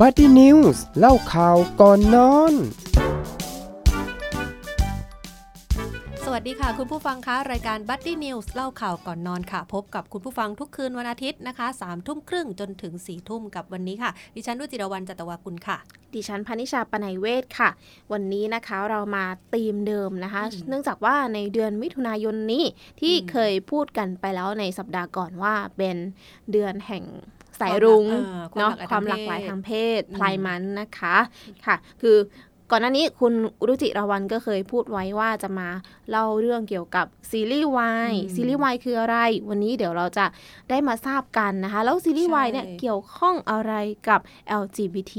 [0.00, 2.54] Buddy News เล่าข่าวก่อนนอน
[6.24, 15.78] สวัสดีค่ะ คุณผู้ฟังคะรายการ Buddy News เล่าข่าวก่อนนอนค่ะ พบกับคุณผู้ฟังทุกคืนวันอาทิตย์นะคะ3ามทุ่มครึ่งจนถึง4ี่ทุ่มกับวันนี้ค่ะ ดิฉันรุจิรวรรณจัตวากุลค่ะ
[16.14, 17.70] ดิฉันพนิชาปนัยเวศค่ะ
[18.12, 22.64] วันนี้นะคะเรามาธีมเดิมนะคะอืมเนื่องจากว่าในเดือนมิถุนายนนี้
[23.00, 25.96] ที่อืมเคยพูดกันไปแล้วในสัปดาห์ก่อนว่าเป็น
[26.52, 27.04] เดือนแห่ง
[27.60, 31.16] สายรุ้งเออเนาะความมคาวหหลาลากกหหลาลายยทาทางงเพเพศศพลายมันนะคะ
[31.66, 32.16] ค่ะ คือ
[32.70, 33.32] ก่อนหน้านี้คุณ
[33.66, 35.68] รุจิราวันก็เคยพูดไว้ว่าจะมา
[36.10, 39.16] เล่าเรื่องเกี่ยวกับซีรีส์วายอืมซีรีส์วายคืออะไร
[39.50, 40.26] วันนี้เดี๋ยวเราจะ
[40.70, 43.72] ได้มาทราบกันนะคะ แล้วซีรีส์วายเนี่ยใช่เกี่ยวข้องอะไร
[44.08, 44.20] กับ
[44.62, 45.14] LGBT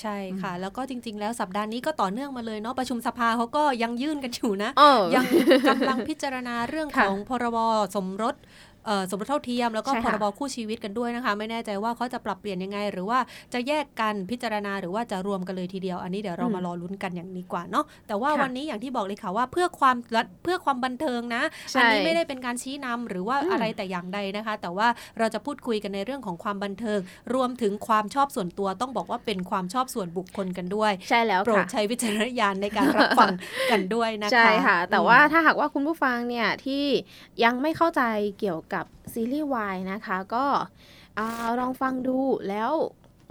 [0.00, 5.24] ใช่ค่ะ แล้วก็จริง ๆ แล้วสัปดาห์นี้ก็ต่อเนื่องมาเลยเนาะประชุมสภาเขาก็ยังยื่นกันอยู่นะเออยัง
[5.68, 7.58] กำลังพิจารณาเรื่องค่ะของพรบ
[7.94, 8.75] สมรสเอ่อ
[9.10, 13.18] สมรสเท่าเทียมแล้วก็ใช่พค่ะรบคู่ชีวิตกันด้วยนะคะ ไม่แน่ใจว่าเขาจะปรับเปลี่ยนยังไง หรือว่า
[13.52, 21.42] จะแยกกันพิจารณาหรือว่าจะรวมกันเลยทีเดียว อันนี้เดี๋ยวเราอืมมารอลุ้นกันอย่างนี้กว่าเนาะแต่ว่าค่ะวันนี้อย่างที่บอกเลยค่ะว่าเพื่อความรัดเพื่อความบันเทิงนะ
[21.72, 26.98] ใช่อันี้ไม่ได้เป็นการชี้นำหรือว่าอืมอะไรแต่อย่างใดนะคะ แต่ว่าเราจะพูดคุยกันในเรื่องของความบันเทิง
[27.34, 33.30] รวมถึงความชอบส่วนตัวต้องบอกว่าเป็นความชอบส่วนบุคคลกันด้วย ใช่แล้วโปรดค่ะใช้วิจารณญาณในการรับฟัง
[33.70, 36.84] กันด้วยนะคะใช่ค่ะ แต่อืมว่าถ้าหากว่าคุณผู้ฟังเนี่ยที่
[37.44, 38.02] ยังไม่เข้าใจ
[38.38, 38.75] เกี่ยวกับ
[39.12, 40.46] ซีรีส์วายนะคะ ก็
[41.60, 42.72] ลองฟังดูแล้ว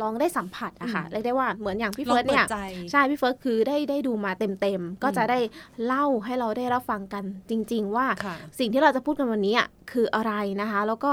[0.01, 2.57] ลองได้สัมผัสอะค่ะอืมเรียกได้ว่าเหมือนอย่างพี่ลองเฟิร์สเนี่ดใจ
[2.91, 5.39] ใช่พี่เฟิร์สคือได้ได้ดูมาเต็มๆก็จะได้
[5.85, 11.11] เล่าให้เราได้รับฟังกันจริง ๆ ว่าค่ะสิ่งที่เราจะพูดกันวันนี้อะคืออะไรนะคะ แล้วก็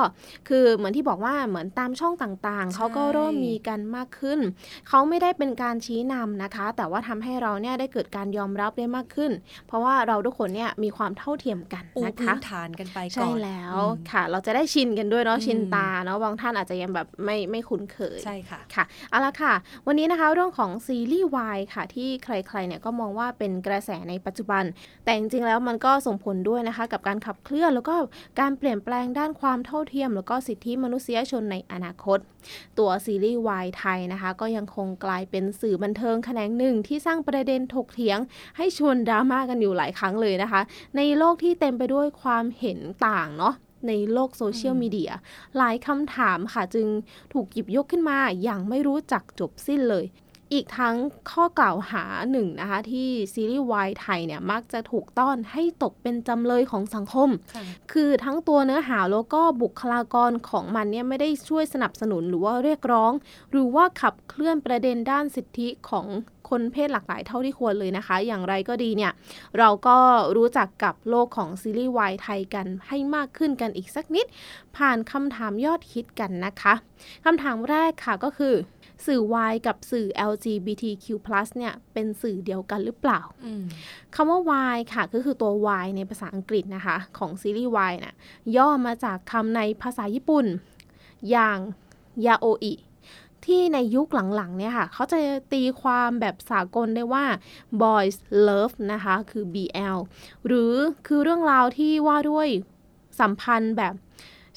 [0.48, 4.40] คือเหมือนที่บอกว่าเหมือนตามช่องต่างๆเขาก็เริ่มมีกันมากขึ้น
[4.88, 9.32] เขาไม่ได้เป็นการชี้นำนะคะ แต่ว่าทำให้เราเนี่ยได้เกิดการยอมรับได้มากขึ้น
[9.66, 19.52] เพราะว่าเราทุกคนเนี่ยมีความเท่าเทียมกันปูนะพื้คะนฐานกันไปก่อนใช่แล้วอืมค่ะ เราจะได้ชินกันด้วยเนาะอืมชินตาเนาะบางท่านอาจจะยังแบบไม่ไม่คุ้นเคยใช่ค่ะค่ะเอาละค่ะ
[19.86, 24.64] วันนี้นะคะเรื่องของซีรีส์วายค่ะที่ใครๆเนี่ยก็มองว่าเป็นกระแสในปัจจุบัน
[25.04, 27.94] แต่จริงๆแล้วมันก็ส่งผลด้วยนะคะกับการขับเคลื่อนแล้วก็
[28.40, 32.18] การเปลี่ยนแปลงด้านความเท่าเทียม แล้วก็สิทธิมนุษยชนในอนาคต
[32.78, 38.18] ตัวซีรีส์วายไทยนะคะ ก็ยังคงกลายเป็นสื่อบันเทิงแขนงหนึ่งที่สร้างประเด็นถกเถียง
[38.56, 40.60] ให้ชวนดราม่ากันอยู่หลายครั้งเลยนะคะ
[40.96, 43.54] ในโลกที่เต็มไปด้วยความเห็นต่างเนาะ
[43.88, 45.12] ในโลกโซเชียลมีเดีย
[45.56, 46.86] หลายคำถามค่ะจึง
[47.32, 50.04] ถูกหยิบยกขึ้นมาอย่างไม่รู้จักจบสิ้นเลย
[50.52, 50.96] อีกทั้ง
[51.30, 63.12] ข้อกล่าวหาหนึ่งนะคะ ที่ซีรีส์วายไทยเนี่ย มักจะถูกต้อนให้ตกเป็นจำเลยของสังคมค่ะคือทั้งตัวเนื้อหาแล้วก็บุคลากรของมันเนี่ย ไม่ได้ช่วยสนับสนุนหรือว่าเรียกร้อง
[63.50, 66.06] หรือว่าขับเคลื่อนประเด็นด้านสิทธิของ
[66.48, 69.12] คนเพศหลากหลายเท่าที่ควรเลยนะคะ อย่างไรก็ดีเนี่ย
[69.58, 69.96] เราก็
[70.36, 74.26] รู้จักกับโลกของซีรีส์วายไทยกันให้มากขึ้นกันอีกสักนิด
[74.76, 76.74] ผ่านคำถามยอดฮิตกันนะคะ
[77.24, 78.54] คำถามแรกค่ะก็คือ
[79.06, 81.06] สื่อวายกับสื่อ LGBTQ+
[81.56, 83.64] เนี่ยเป็นสื่อเดียวกันหรือเปล่าอืม
[84.14, 84.40] คำว่า
[84.74, 85.52] Y ค่ะก็คือตัว
[85.84, 88.14] Y ในภาษาอังกฤษนะคะ ของซีรีส์ Y นะ
[88.56, 90.46] ย่อมาจากคำในภาษาญี่ปุ่น
[91.30, 91.58] อย่าง
[92.26, 92.74] ยาโออิ
[93.46, 95.18] ที่ในยุคหลังๆเนี่ยค่ะ เขาจะ
[95.52, 97.24] ตีความแบบสากลได้ว่า
[97.82, 98.16] boys
[98.48, 99.98] love นะคะ คือ BL
[100.46, 100.74] หรือ
[101.06, 102.48] คือเรื่องราวที่ว่าด้วย
[103.20, 103.94] สัมพันธ์แบบ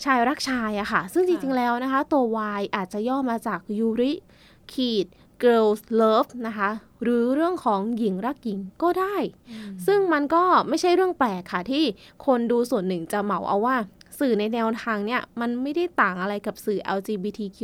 [0.03, 2.23] ชายรักชายอะค่ะ ซึ่งจริงๆแล้วนะคะ ตัว
[2.59, 4.11] Y อาจจะย่อมาจากยูริ
[4.73, 5.05] ขีด
[5.43, 6.69] girls love นะคะ
[7.03, 9.15] หรือเรื่องของหญิงรักหญิงก็ได้
[9.87, 11.83] ซึ่งมันก็ไม่ใช่เรื่องแปลกค่ะที่
[12.25, 13.77] คนดูส่วนหนึ่งจะเหมาเอาว่า
[14.19, 17.59] สื่อในแนวทางเนี่ย มันไม่ได้ต่างอะไรกับสื่อ LGBTQ+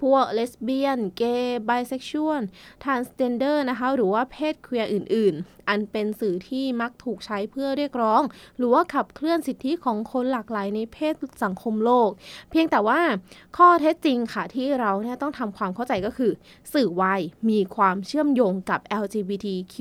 [0.00, 2.42] พวกเลสเบี้ยน เกย์ ไบเซ็กชวล
[2.82, 8.22] ทรานสเจนเดอร์นะคะ หรือว่าเพศเคลียร์อื่น ๆ อันเป็นสื่อที่มักถูกใช้เพื่อเรียกร้อง
[8.56, 11.14] หรือว่าขับเคลื่อนสิทธิของคนหลากหลายในเพศ
[11.44, 12.10] สังคมโลก
[12.50, 13.00] เพียงแต่ว่า
[13.56, 16.32] ข้อเท็จจริงค่ะที่เราเนี่ยต้องทำความเข้าใจก็คือ
[16.74, 19.74] สื่อวายมีความเชื่อมโยงกับ LGBTQ+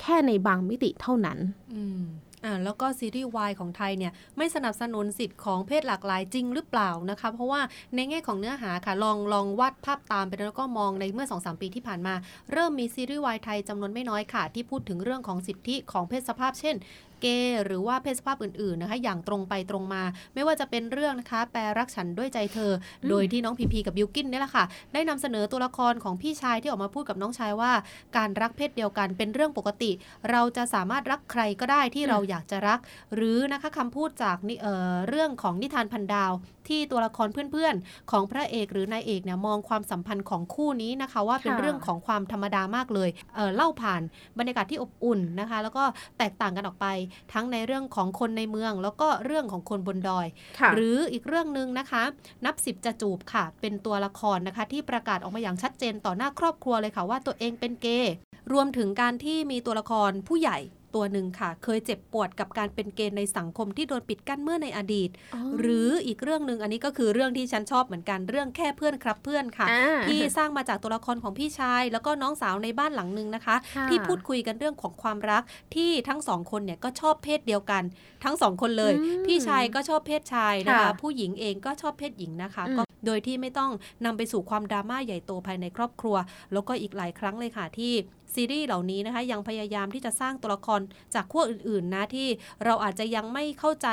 [0.00, 1.38] แค่ในบางมิติเท่านั้น
[1.74, 2.02] อืม
[2.44, 7.60] อ่าแล้วก็ซีรีส์วายของไทยเนี่ยไม่สนับสนุนสิทธิ์ของเพศหลากหลายจริงหรือเปล่านะคะเพราะว่า
[7.94, 12.14] ในแง่ของเนื้อหาค่ะลองลองวาดภาพตามไปแล้วก็มองในเมื่อ2-3ปีที่ผ่านมา
[12.52, 16.76] เริ่มมีซีรีส์วายไทยจำนวนไม่น้อยค่ะ ที่พูดถึงเรื่องของสิทธิของเพศสภาพ เช่น
[17.20, 20.02] เกย์หรือว่าเพศสภาพอื่นๆนะคะอย่างตรงไปตรงมา
[20.34, 22.72] ไม่ว่าจะเป็นเรื่องนะคะ แปรรักฉันด้วยใจเธอ
[23.08, 27.72] โดยที่น้องพีพีกับบิวกินเนี่ยแหละค่ะ ได้นำเสนอตัวละครของพี่ชายที่ออกมาพูดกับน้องชายว่า
[28.16, 29.90] การรักเพศเดียวกันเป็นเรื่องปกติ
[30.30, 32.78] เราจะสามารถรักใครก็ได้ที่เราอยากจะรัก
[33.14, 36.32] หรือนะคะคำพูดจากนิเอ่อเรื่องของนิทานพันดาว
[36.68, 44.02] ที่ตัวละครเพื่อนๆ ของพระเอกหรือนายเอกเนี่ยมองความสัมพันธ์ของคู่นี้นะคะว่าเป็นค่ะเรื่องของความธรรมดามากเลยเอ่อเล่าผ่าน
[44.38, 45.84] บรรยากาศที่อบอุ่นนะคะ แล้วก็
[46.18, 46.86] แตกต่างกันออกไป
[47.32, 50.26] ทั้งในเรื่องของคนในเมือง แล้วก็เรื่องของคนบนดอย
[50.58, 52.02] ค่ะหรืออีกเรื่องหนึ่งนะคะ
[52.44, 58.12] นับสิบจะจูบค่ะ เป็นตัวละครนะคะ ที่ประกาศออกมาอย่างชัดเจนต่อหน้าครอบครัวเลยค่ะว่าตัวเองเป็นเกย์
[58.52, 60.58] รวมถึงการที่มีตัวละครผู้ใหญ่
[60.94, 65.10] ตัวหนึ่งค่ะ เคยเจ็บปวดกับการเป็นเกย์ในสังคมที่โดนปิดกั้นเมื่อในอดีต
[65.58, 75.42] หรืออีกเรื่องหนึ่งอันนี้ก็คือเรื่องที่ฉันชอบเหมือนกันเรื่องแค่เพื่อนครับเพื่อนค่ะอ่าที่สร้างมาจากตัวละครของพี่ชาย แล้วก็น้องสาวในบ้านหลังหนึ่งนะคะค่ะที่พูดคุยกันเรื่องของความรัก
[75.74, 77.82] ที่ทั้งสองคนเนี่ยก็ชอบเพศเดียวกัน
[78.24, 83.70] ทั้งสองคนเลยอืมพี่ชายก็ชอบเพศชายนะคะค่ะผู้หญิงเองก็ชอบเพศหญิงนะคะอืมก็โดยที่ไม่ต้อง
[84.04, 86.16] นำไปสู่ความดราม่าใหญ่โตภายในครอบครัว
[86.52, 87.92] แล้วก็อีกหลายครั้งเลยค่ะที่
[88.34, 90.80] ซีรีส์เหล่านี้นะคะยังพยายามที่จะสร้างตัวละคร
[91.14, 92.28] จากขั้วอื่นๆนะที่
[92.64, 93.88] เราอาจจะยังไม่เข้าใจ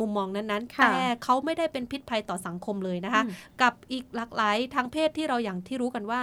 [0.00, 6.20] มุมมองนั้นๆค่ะแต่เขาไม่ได้เป็นพิษภัยต่อสังคมเลยนะคะอืมกับอีกหลากหลายทางเพศที่เราอย่างที่รู้กันว่า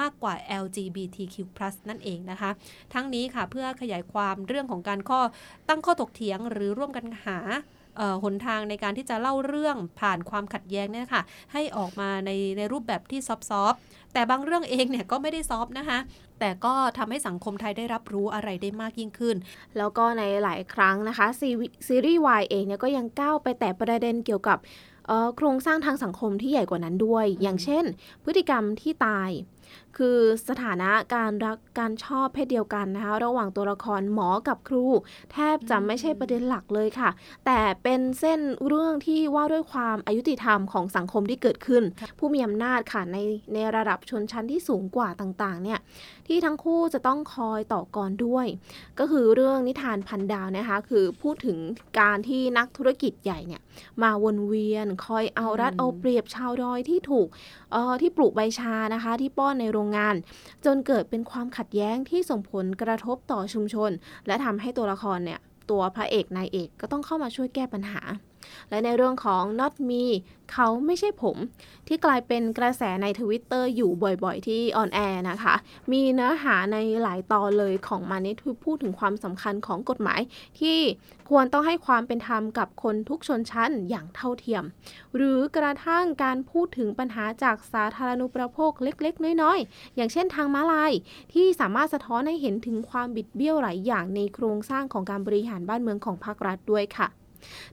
[0.00, 1.36] มากกว่า LGBTQ+
[1.88, 2.50] นั่นเองนะคะ
[2.94, 5.20] ทั้งนี้ค่ะเพื่อขยายความเรื่องของการข้อ
[5.68, 7.38] ตั้งข้อถกเถียงหรือร่วมกันหา
[7.98, 11.22] เอ่อหนทางในการที่จะเล่าเรื่องผ่านความขัดแย้งเนี่ยค่ะ
[11.52, 13.40] ให้ออกมาในในรูปแบบที่ซอฟ
[13.74, 15.98] ต์ๆ แต่บางเรื่องเองเนี่ยก็ไม่ได้ซอฟนะคะ
[16.40, 19.36] แต่ก็ทำให้สังคมไทยได้รับรู้อะไรได้มากยิ่งขึ้น
[19.76, 21.26] แล้วก็ในหลายครั้งนะคะ
[21.86, 24.58] ซีรีส์วายเองเนี่ยก็ยังก้าวไปแต่ประเด็นเกี่ยวกับ
[25.36, 27.84] โครงสร้างทางสังคมที่ใหญ่กว่านั้นด้วย อย่างเช่น
[28.24, 29.30] พฤติกรรมที่ตาย
[29.98, 30.18] คือ
[30.48, 34.84] สถานะการรักการชอบเพศเดียวกันนะคะระหว่างตัวละครหมอกับครู
[35.32, 37.10] แทบจะไม่ใช่ประเด็นหลักเลยค่ะ
[37.46, 41.82] แต่เป็นเส้นเรื่องที่ว่าด้วยความอายุติธรรมของสังคมที่เกิดขึ้น
[42.18, 43.16] ผู้มีอำนาจค่ะใน
[43.52, 45.78] ในระดับชนชั้นที่สูงกว่าต่างๆเนี่ย
[46.28, 48.46] ที่ทั้งคู่จะต้องคอยต่อกรด้วย
[48.98, 51.58] ก็คือเรื่องนิทานพันดาวนะคะคือพูดถึง
[52.00, 53.62] การที่นักธุรกิจใหญ่เนี่ย
[54.02, 57.28] มาวนเวียนคอยเอารัดอืมเอาเปรียบชาวดอยที่ถูก
[57.72, 60.14] เอ่อที่ปลูกใบชานะคะ ที่ป้อนในโรงงาน
[60.64, 63.90] จนเกิดเป็นความขัดแย้งที่ส่งผลกระทบต่อชุมชน
[64.26, 65.40] และทำให้ตัวละครเนี่ย
[65.70, 68.00] ตัวพระเอกนายเอกก็ต้องเข้ามาช่วยแก้ปัญหา
[68.70, 70.04] และในเรื่องของ Not Me
[70.52, 71.36] เขาไม่ใช่ผม
[71.88, 73.90] ที่กลายเป็นกระแสในทวิตเตอร์อยู่
[74.24, 75.54] บ่อยๆ ที่ on air นะคะ
[75.92, 80.20] มีเนื้อหาในหลายตอนเลยของมันนี่คือพูดถึงความสำคัญของกฎหมาย
[80.60, 80.78] ที่
[81.30, 84.64] ควรต้องให้ความเป็นธรรมกับคนทุกชนชั้นอย่างเท่าเทียม
[85.16, 90.92] หรือกระทั่งการพูดถึงปัญหาจากสาธารณูปโภคเล็กๆ น้อยๆ อย่างเช่นทางม้าลาย
[91.32, 97.08] ที่สามารถสะท้อนให้เห็นถึงความบิดเบี้ยวหลายอย่างในโครงสร้างของการบริหารบ้านเมืองของภาครัฐด้วยค่ะ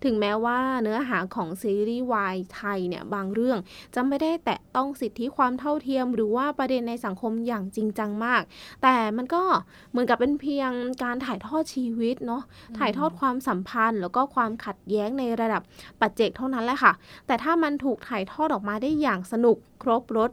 [0.03, 3.57] ถึงแม้ว่าเนื้อหาของซีรีส์วายไทยเนี่ยบางเรื่อง
[3.95, 8.41] จะไม่ได้แตะต้องสิทธิความเท่าเทียม หรือว่าประเด็นในสังคมอย่างจริงจังมาก
[8.83, 9.43] แต่มันก็
[9.91, 10.71] เหมือนกับเป็นเพียง
[11.03, 12.43] การถ่ายทอดชีวิตเนาะ
[12.77, 15.61] ถ่ายทอดความสัมพันธ์ แล้วก็ความขัดแย้งในระดับ
[15.99, 16.93] ปัจเจกเท่านั้นแหละค่ะ
[17.27, 20.31] แต่ถ้ามันถูกถ่ายทอดออกมาได้อย่างสนุกครบรส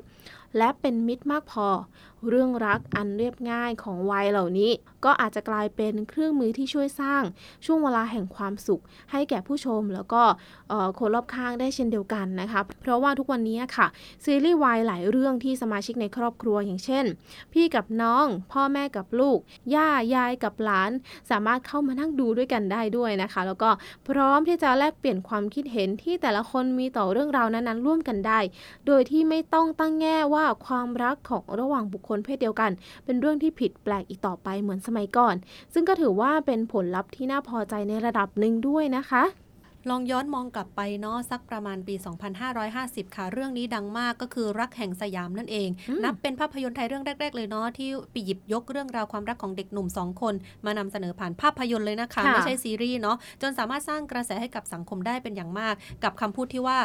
[0.59, 1.69] และเป็นมิตรมากพอ
[2.29, 4.71] เรื่องรักอันเรียบง่ายของวัยเหล่านี้
[5.05, 7.23] ก็อาจจะกลายเป็นเครื่องมือที่ช่วยสร้าง
[7.67, 8.83] ช่วงเวลาแห่งความสุข
[9.13, 10.23] ให้แก่ผู้ชมแล้วก็
[10.99, 13.87] คนรอบข้างได้เช่นเดียวกันนะคะ เพราะว่าทุกวันนี้ค่ะ
[14.25, 17.05] ซีรีส์วายหลายเรื่องที่สมาชิกในครอบครัวอย่างเช่น
[17.53, 19.39] พี่กับน้อง พ่อแม่กับลูก
[19.75, 20.91] ย่ายายกับหลาน
[21.31, 23.71] สามารถเข้ามานั่งดูด้วยกันได้ด้วยนะคะ แล้วก็
[24.09, 28.41] พร้อมที่จะแลกเปลี่ยนความคิดเห็นที่แต่ละคนมีต่อเรื่องราวนั้นๆร่วมกันได้
[28.87, 32.71] โดยที่ไม่ต้องตั้งแง่ว่าความรักของระหว่างบุคคลเพศเดียวกัน
[33.05, 35.35] เป็นเรื่องที่ผิดแปลกอีกต่อไปเหมือนสมัยก่อน
[35.75, 39.25] ซึ่งก็ถือว่าเป็นผลลัพธ์ที่น่าพอใจในระดับหนึ่งด้วยนะคะ
[39.91, 41.95] ลองย้อนมองกลับไปเนาะสักประมาณปี
[42.55, 55.75] 2550 ค่ะ เรื่องนี้ดังมากก็คือรักแห่งสยามนั่นเองอืมนับเป็นภาพยนตร์ไทยเรื่องแรก ๆ เลยเนาะที่ไปหยิบยกเรื่องราวความรักของเด็กหนุ่มสองคน มานำเสนอผ่านภาพยนตร์เลยนะคะค่ะไม่ใช่ซีรีส์เนาะจนสามารถสร้างกระแสให้กับสังคมได้เป็นอย่างมาก
[56.05, 56.79] กับคำพูดที่ว่า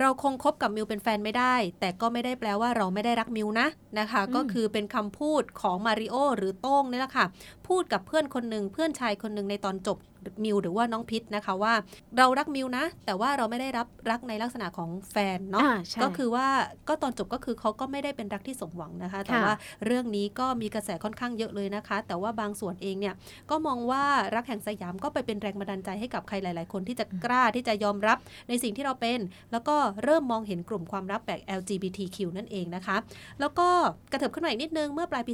[0.00, 7.26] เราคงคบกับมิวเป็นแฟนไม่ได้ แต่ก็ไม่ได้แปลว่าเราไม่ได้รักมิวนะนะคะอืมก็คือเป็นคำพูดของมาริโอหรือโต้งนี่แหละค่ะ
[7.68, 9.96] พูดกับเพื่อนคนหนึ่งเพื่อนชายคนหนึ่งในตอนจบ
[10.44, 11.74] มิวหรือว่าน้องพิษนะคะว่า
[12.16, 16.48] เรารักมิวนะ แต่ว่าเราไม่ได้รับรักในลักษณะของแฟนเนาะอ่าใช่ก็คือว่า
[16.88, 19.54] ก็ตอนจบก็คือเขาก็ไม่ได้เป็นรักที่สมหวังนะคะ แต่ค่ะว่า
[19.84, 23.14] เรื่องนี้ก็มีกระแสค่อนข้างเยอะเลยนะคะ แต่ว่าบางส่วนเองเนี่ย
[23.50, 24.04] ก็มองว่า
[24.34, 28.18] รักแห่งสยามก็ไปเป็นแรงบันดาลใจให้กับใครหลาย ๆ คนที่จะกล้าที่จะยอมรับ
[28.48, 29.20] ในสิ่งที่เราเป็น
[29.52, 32.96] แล้วก็เริ่มมองเห็นกลุ่มความรักแบบ LGBTQ นั่นเองนะคะ
[33.40, 33.68] แล้วก็
[34.12, 35.32] กระเถิบขึ้นมาอีกนิดนึงเมื่อปลายปี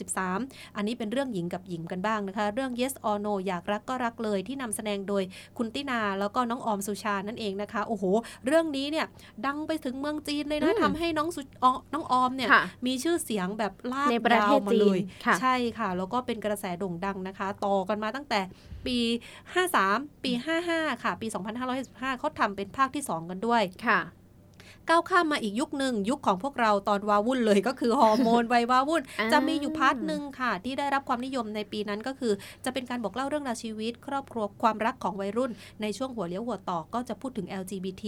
[0.00, 5.22] 2563 อันนี้เป็นเรื่องหญิงกับหญิงกันบ้างนะคะ เรื่อง Yes or No อยากรักก็รักเลยที่นำแสดงโดย
[5.58, 8.04] คุณตินาแล้วก็น้องออมสุชานั่นเองนะคะโอ้โห
[8.46, 9.06] เรื่องนี้เนี่ย
[9.46, 18.40] ดังไปถึงเมืองจีนเลยนะอืมทำให้น้องสุออน้องออมเนี่ยค่ะมีชื่อเสียงแบบลากในประเทศยาวมาจีเลนยค่ะใช่ค่ะ แล้วก็เป็นกระแสโด่งดังนะคะ ต่อกันมาตั้งแต่
[18.86, 18.96] ปี
[19.62, 20.32] 53 ปี
[20.68, 21.26] 55 ค่ะ ปี
[21.74, 24.00] 2565เขาทำเป็นภาคที่ 2 กันด้วยค่ะ
[24.88, 32.32] ก้าวข้ามมาอีกยุคหนึ่งยุคของพวกเราตอนว้าวุ่นเลยก็คือฮอร์โมนวัยว้าวุ่นอ่าจะมีอยู่ part หนึ่งค่ะ ที่ได้รับความนิยมในปีนั้นก็คือ
[32.64, 35.50] จะเป็นการบอกเล่าเรื่องราวชีวิต ครอบครัวความรักของวัยรุ่น
[35.82, 38.04] ในช่วงหัวเลี้ยวหัวต่อก็จะพูดถึง LGBT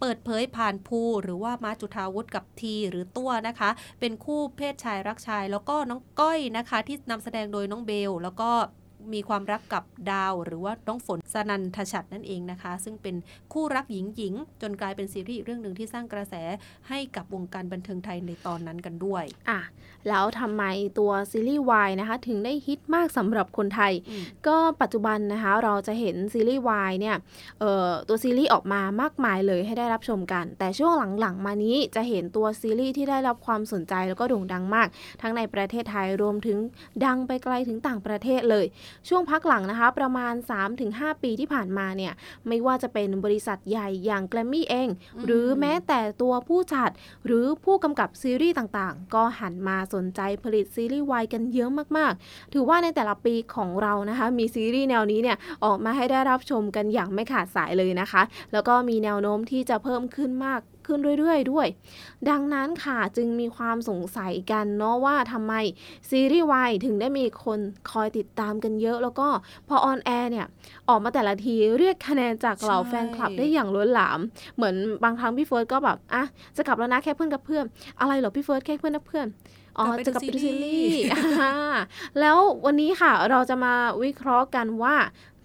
[0.00, 8.50] เปิดเผยผ่านภูหรือว่ามาร์ชจุฑาวุฒิกับธีร์หรือตั้วนะคะ เป็นคู่เพศชายรักชาย แล้วก็น้องก้อยนะคะ ที่นำแสดงโดยน้องเบล แล้วก็
[9.12, 13.16] มีความรักกับดาว หรือว่าน้องฝนศนันธฉัตรนั่นเองนะคะ ซึ่งเป็น
[13.52, 16.34] คู่รักหญิงหญิงๆจนกลายเป็นซีรีส์อีกเรื่องหนึ่งที่สร้างกระแส
[16.88, 19.60] ให้กับวงการบันเทิงไทยในตอนนั้นกันด้วยอะ
[20.08, 20.64] แล้วทำไม
[20.98, 27.16] ตัวซีรีส์วายนะคะถึงได้ฮิตมากสำหรับคนไทยอืมก็ปัจจุบันนะคะเราจะเห็นซีรีส์วายเนี่ย
[27.60, 34.88] เอ่อตัวซีรีส์ออกมามากมายเลยให้ได้รับชมกัน แต่ช่วงหลังๆ มานี้จะเห็นตัวซีรีส์ที่ได้รับความสนใจแล้วก็โด่งดังมาก
[35.22, 36.58] ทั้งในประเทศไทยรวมถึง
[37.04, 38.66] ดังไปไกลถึงต่างประเทศเลย
[39.08, 40.34] ช่วงพักหลังนะคะประมาณ
[40.78, 42.12] 3-5 ปีที่ผ่านมาเนี่ย
[42.48, 46.90] ไม่ว่าจะเป็นบริษัทใหญ่อย่างแกรมมี่เองอืมหรือแม้แต่ตัวผู้จัด
[47.26, 58.22] หรือผู้กำกับซีรีส์ต่างๆ ก็หันมาสนใจผลิตซีรีส์วายกันเยอะมากๆ ถือว่าในแต่ละปีของเรานะคะมีซีรีส์แนวนี้เนี่ยออกมาให้ได้รับชมกันอย่างไม่ขาดสายเลยนะคะ
[58.52, 61.66] แล้วก็มีแนวโน้มที่จะเพิ่มขึ้นมาก ขึ้นเรื่อยๆ ด้วย
[62.30, 65.54] ดังนั้นค่ะจึงมีความสงสัยกันเนาะว่าทำไม
[66.10, 67.58] ซีรีส์วายถึงได้มีคน
[67.90, 69.28] คอยติดตามกันเยอะ แล้วก็
[69.68, 70.46] พอ on air เนี่ย
[70.88, 74.18] ออกมาแต่ละทีเรียกคะแนนจากเหล่าใช่แฟนคลับได้อย่างล้นหลาม
[74.56, 74.74] เหมือน
[75.04, 76.24] บางครั้งพี่เฟิร์สก็แบบอะ
[76.56, 77.64] จะกลับแล้วนะแค่เพื่อนกับเพื่อน
[78.00, 79.26] อะไรเหรอพี่เฟิร์สแค่เพื่อนกับเพื่อน
[79.78, 81.52] อ๋อกลับไปจะกลับไปดูซีรีส์ส์อ่า
[82.20, 82.36] แล้ว
[82.66, 83.74] วันนี้ค่ะเราจะมา
[84.04, 84.96] วิเคราะห์กันว่า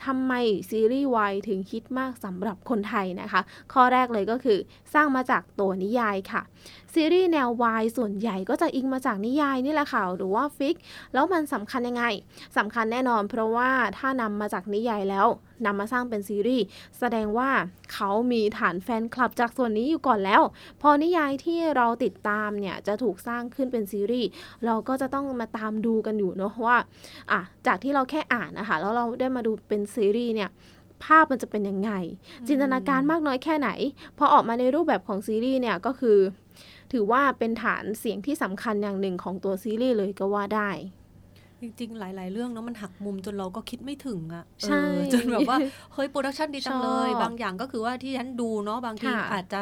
[0.05, 0.33] ทำไม
[0.69, 3.41] ซีรีส์วายถึงฮิตมากสำหรับคนไทยนะคะ
[3.73, 4.57] ข้อแรกเลยก็คือ
[4.93, 6.41] สร้างมาจากตัวนิยายค่ะ
[6.93, 10.75] ซีรีส์แนววายส่วนใหญ่ก็จะอิงมาจากนิยายนี่แหละค่ะหรือว่าฟิก
[11.13, 12.03] แล้วมันสำคัญยังไง
[12.57, 15.27] สำคัญแน่นอน เพราะว่าถ้านำมาจากนิยายแล้ว
[15.65, 16.63] นำมาสร้างเป็นซีรีส์
[16.99, 17.49] แสดงว่า
[17.93, 20.41] เขามีฐานแฟนคลับจากส่วนนี้อยู่ก่อนแล้ว
[20.81, 24.29] พอนิยายที่เราติดตามเนี่ยจะถูกสร้างขึ้นเป็นซีรีส์
[24.65, 26.77] เราก็จะต้องมาตามดูกันอยู่เนาะว่า
[27.31, 30.51] อะจากที่เราแค่อ่านนะคะแล้วเราได้มาดูเป็นซีรีส์เนี่ย
[31.03, 31.91] ภาพมันจะเป็นยังไง
[32.47, 33.69] จินตนาการมากน้อยแค่ไหน
[34.17, 36.17] พอออกมาในรูปแบบของซีรีส์เนี่ยก็คือ
[36.91, 40.69] ถือว่าเป็นฐานเสียงที่สำคัญอย่างหนึ่งของตัวซีรีส์เลยก็ว่าได้
[41.61, 45.57] จริงๆ หลาย ๆ เรื่องเนาะมันหักมุมจนเราก็คิดไม่ถึงอะใช่เออจนแบบว่า
[45.93, 49.61] เฮ้ย production ดีจังเลยชอบบางอย่างก็คือว่าที่ฉันดูเนาะบางทีค่ะอาจจะ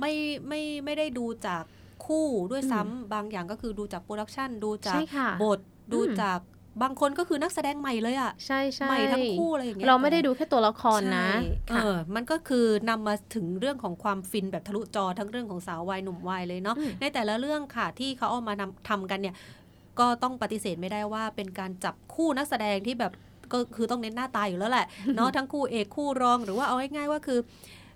[0.00, 0.12] ไม่
[0.48, 1.62] ไม่ไม่ได้ดูจาก
[2.06, 5.60] คู่ด้วยซ้ำบางอย่างก็คือดูจาก production ดูจากใช่ค่ะบท
[5.92, 6.38] ดูอืมจาก
[6.82, 19.34] บางคนก็คือนักแสดงใหม่เลยอะใช่ใช่ใหม่ทั้งคู่อะไรอย่างเงี้ยเราไม่ได้ดูแค่ตัวละครนะใช่ค่ะเออมันก็คือนำมาถึงเรื่องของความฟินแบบทะลุจอทั้งเรื่องของสาววายหนุ่มวายเลยเนาะอืมในแต่ละเรื่องค่ะที่เขาเอามานำทำกันเนี่ย
[19.98, 23.12] ก็ต้องปฏิเสธไม่ได้ว่าเป็นการจับคู่นักแสดงที่แบบ
[23.52, 24.86] ก็คือต้องเน้นหน้าตาอยู่แล้วแหละ
[25.16, 27.38] เนาะทั้งคู่เอกคู่รองหรือว่าเอาง่ายๆว่าคือ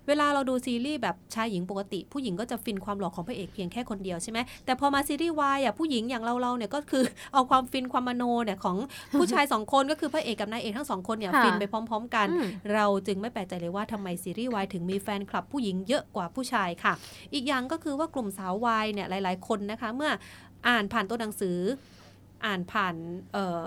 [0.07, 8.77] เวลาเราดูซีรีส์แบบชายหญิงปกติ ผู้หญิงก็จะฟินความหล่อของพระเอกเพียงแค่คนเดียวใช่ไหมแต่พอมาซีรีส์วายอะผู้หญิงอย่างเราเราๆเนี่ยก็คือเอาความฟินความมโนเนี่ยของ
[9.19, 16.93] ผู้ชายสองคนก็คือพระเอกกับนายเอกทั้งสองคนเนี่ยค่ะฟินไปพร้อม ๆ กันอืมเราจึงไม่แปลกใจเลยว่าทำไมซีรีส์วายถึงมีแฟนคลับผู้หญิงเยอะกว่าผู้ชายค่ะ
[17.33, 20.11] อีกอย่างก็คือว่ากลุ่มสาววายเนี่ยหลาย ๆ คนนะคะเมื่อ
[20.67, 21.57] อ่านผ่านตัวหนังสือ
[22.45, 22.95] อ่านผ่าน
[23.33, 23.61] เอ่อ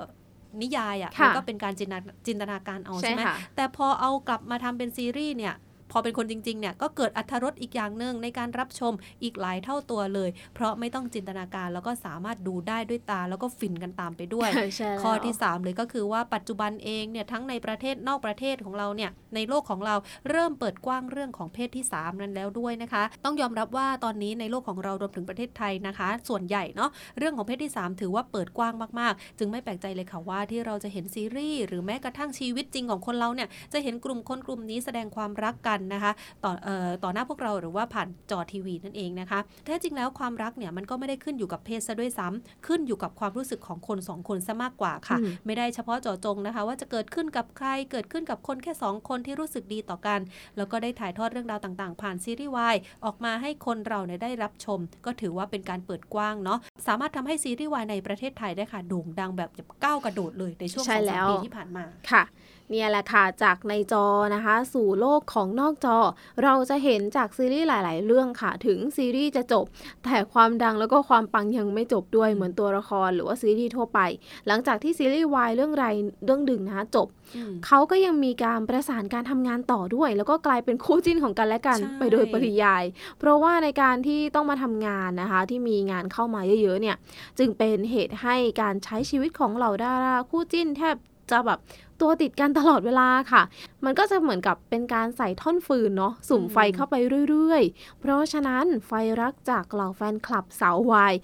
[0.62, 5.54] นิยายอะ่ะค่ะมันก็เป็นการจินตนาจินตนาการเอาใช่ใช่ไหมค่ะแต่พอเอากลับมาทำเป็นซีรีส์เนี่ย
[5.92, 8.92] พอเป็นคนจริงๆเนี่ยก็เกิดอัธรสอีกอย่างหนึ่งในการรับชม
[9.22, 19.94] อีกหลายเท่าตัวเลย เพราะไม่ต้องจินตนาการแล้วก็สามารถดูได้ด้วยตาแล้วก็ฟินกันตามไปด้วยใช่แล้วข้อที่ 3 เลยก็คือว่าปัจจุบันเองเนี่ยทั้งในประเทศนอกประเทศของเราเนี่ยในโลกของเรา
[20.30, 36.12] เริ่มเปิดกว้างเรื่องของเพศที่ 3 นั้นแล้วด้วยนะคะ ต้องยอมรับว่าตอนนี้ในโลกของเรารวมถึงประเทศไทยนะคะ ส่วนใหญ่เนาะเรื่องของเพศที่ 3 ถือว่าเปิดกว้างมากๆ จึงไม่แปลกใจเลยค่ะว่าที่เราจะเห็นซีรีส์หรือแม้กระทั่งชีวิตจริงของคนเราเนี่ยจะเห็นกลุ่มคนกลุ่มนี้แสดงความรักกันนะคะ
[36.44, 50.20] ต่อเอ่อต่อหน้าพวกเราหรือว่าผ่านจอทีวีนั่นเองนะคะแท้จริงแล้วความรักเนี่ยมันก็ไม่ได้ขึ้นอยู่กับเพศซะด้วยซ้ำขึ้นอยู่กับความรู้สึกของคนสองคนซะมากกว่าค่ะอืมไม่ได้เฉพาะเจาะจงนะคะ ว่าจะเกิดขึ้นกับใครเกิดขึ้นกับคนแค่สองคนที่รู้สึกดีต่อกัน
[50.56, 59.50] แล้วก็ได้ถ่ายทอดเรื่องราวต่างๆ ผ่านซีรีส์วายออกมาให้คนเราเนี่ยได้รับชม ก็ถือว่าเป็นการเปิดกว้างเนาะสามารถทำให้ซีรีส์วายในประเทศไทยได้ค่ะโด่งดังแบบ
[59.84, 62.22] ก้าวกระโดดเลยในช่วงใช่สองแล้สามวปีที่ผ่านมาค่ะ
[62.70, 65.96] เนี่ยแหละค่ะจากในจอนะคะ สู่โลกของนอกจอ
[66.42, 69.64] เราจะเห็นจากซีรีส์หลาย ๆ เรื่องค่ะ ถึงซีรีส์จะจบ
[70.04, 74.00] แต่ความดังแล้วก็ความปังยังไม่จบด้วยเหมือนตัวละครหรือว่าซีรีส์ทั่วไป
[74.46, 75.86] หลังจากที่ซีรีส์วายเรื่องไร
[76.24, 77.06] เรื่องดึงนะคะจบ
[77.36, 82.84] อืมเขาก็ยังมีการประสานการทำงานต่อด้วย แล้วก็กลายเป็นคู่จิ้นของกันและกันใช่ไปโดยปริยาย
[83.18, 86.96] เพราะว่าในการที่ต้องมาทำงานนะคะ ที่มีงานเข้ามาเยอะ ๆ เนี่ย
[87.38, 90.96] จึงเป็นเหตุให้การใช้ชีวิตของเหล่าดาราคู่จิ้นแทบ
[91.30, 91.58] จะแบบ
[92.00, 93.42] ตัวติดกันตลอดเวลาค่ะ
[93.84, 96.94] มันก็จะเหมือนกับเป็นการใส่ท่อนฟืนเนาะสุ่มไฟเข้าไป
[97.28, 101.14] เรื่อยๆ เพราะฉะนั้นไฟรักจากเหล่าแฟนคลับสาววาย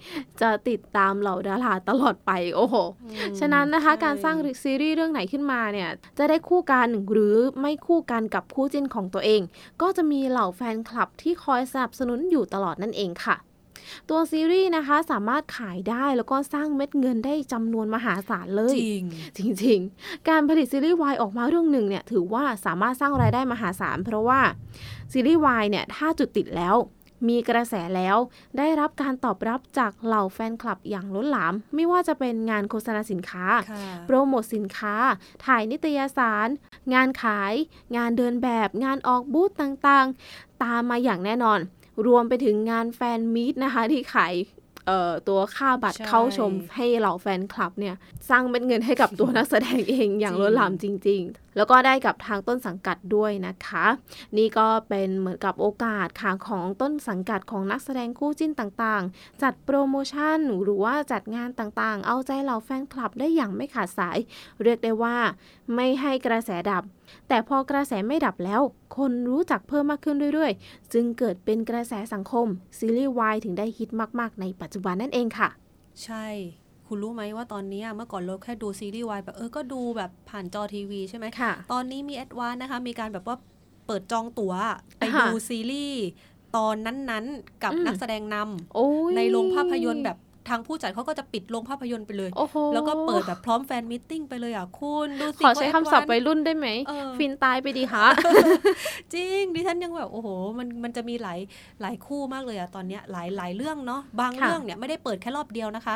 [0.41, 2.75] จะติดตามเหล่าดาราตลอดไปโอ้โห
[3.39, 9.41] ฉะนั้นนะคะใช่การสร้างซีรีส์เรื่องไหนขึ้นมาเนี่ยจะได้คู่กันหรือไม่คู่กันกับคู่จิ้นของตัวเอง
[9.81, 13.37] ก็จะมีเหล่าแฟนคลับที่คอยสนับสนุนอยู่ตลอดนั่นเองค่ะ
[14.09, 18.75] ตัวซีรีส์นะคะสามารถขายได้แล้วก็สร้างเม็ดเงินได้จำนวนมหาศาลเลย
[19.37, 24.39] จริงจริงๆ การผลิตซีรีส์วายออกมาเรื่องหนึ่งเนี่ยถือว่าสามารถสร้างรายได้มหาศาลเพราะว่า
[25.11, 26.77] ซีรีส์วายเนี่ยถ้าจุดติดแล้ว
[27.27, 28.17] มีกระแสแล้ว
[28.57, 34.95] ได้รับการตอบรับจากเหล่าแฟนคลับอย่างล้นหลาม ไม่ว่าจะเป็นงานโฆษณาสินค้าค่ะโปรโมทสินค้า
[35.45, 36.47] ถ่ายนิตยสาร
[36.93, 37.53] งานขาย
[37.95, 41.59] งานเดินแบบ งานออกบูธต่างๆ ตามมาอย่างแน่นอน
[42.05, 44.35] รวมไปถึงงานแฟนมีตนะคะ ที่ขาย
[44.87, 47.95] เอ่อตัวค่าบัตรใช่เข้าชมให้เหล่าแฟนคลับเนี่ย
[48.29, 53.85] สร้างเม็ดเงินให้กับตัวนักแสดงเองอย่างล้นหลามจริง ๆ แล้วก็ได้กับทางต้นสังกัดด้วยนะคะ
[54.37, 64.17] นี่ก็เป็นเหมือนกับโอกาสค่ะของต้นสังกัดของนักแสดงคู่จิ้นต่างๆ จัดโปรโมชั่นหรือว่าจัดงานต่างๆ เอาใจเหล่าแฟนคลับได้อย่างไม่ขาดสาย
[64.63, 65.15] เรียกได้ว่า
[65.75, 66.83] ไม่ให้กระแสดับ
[67.27, 68.61] แต่พอกระแสไม่ดับแล้ว
[68.97, 75.49] คนรู้จักเพิ่มมากขึ้นเรื่อยๆ จึงเกิดเป็นกระแสสังคม ซีรีส์วายถึงได้ฮิตมาก ๆ ในปัจจุบันนั่นเองค่ะ
[76.03, 76.25] ใช่
[76.87, 83.37] คุณรู้ไหมว่าตอนนี้อะเมื่อก่อนเราแค่ดูซีรีส์วายแบบเออก็ดูแบบผ่านจอทีวีใช่ไหมค่ะ ตอนนี้มีแอดวานนะคะ มีการแบบว่า
[83.87, 84.53] เปิดจองตั๋ว
[84.97, 86.03] ไปค่ะดูซีรีส์
[86.55, 90.17] ตอนนั้นๆ กับอืมนักแสดงนำโอ้ยในโรงภาพยนตร์แบบ
[90.49, 98.05] ทางผู้จัดเขาก็จะปิดโรงภาพยนตร์ไปเลยโอ้โหแล้วก็เปิดแบบพร้อมแฟนมิทติ้งไปเลยอะคุณดูสิขอใช้ว่าคำศัพท์ Advance วัยรุ่นได้ไหมเออฟินตายไปดีคะ
[99.13, 101.39] จริงดิฉันยังแบบโอ้โห มันมันจะมีหลาย
[101.81, 105.95] หลายคู่มากเลยอะตอนเนี้ยหลายหลายเรื่องเนาะบางค่ะเรื่องเนี่ยไม่ได้เปิดแค่รอบเดียวนะคะ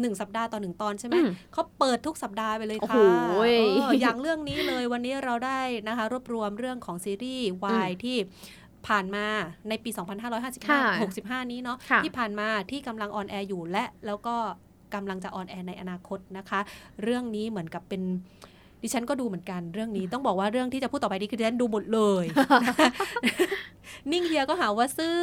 [0.00, 3.34] หนึ่งสัปดาห์ต่อหนึ่งตอนใช่ไหมอืมเขาเปิดทุกสัปดาห์ไปเลยโอ้ค่ะโห
[3.78, 8.16] เอออย่างเรื่องนี้เลยวันนี้เราได้นะคะ รวบรวมเรื่องของซีรีส์วายที่
[8.88, 9.26] ผ่านมา
[9.68, 10.80] ในปีค่ะ
[11.40, 14.36] 2555 65 นี้เนาะค่ะที่ผ่านมาที่กำลัง on air อยู่และแล้วก็
[14.94, 16.60] กำลังจะ on air ในอนาคตนะคะ
[17.02, 18.02] เรื่องนี้เหมือนกับเป็น
[18.82, 22.24] ดิฉันก็ดูเหมือนกันเรื่องนี้ต้องบอกว่าเรื่องที่จะพูดต่อไปนี้คือดิฉันดูหมดเลย
[24.12, 25.20] นิ่งเฮียก็หาว่าซื่อ